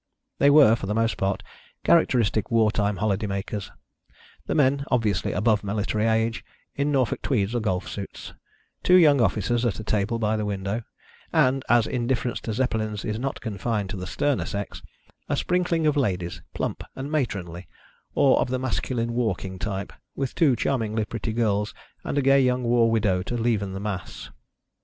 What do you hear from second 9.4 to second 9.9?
at a